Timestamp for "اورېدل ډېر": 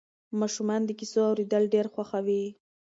1.29-1.85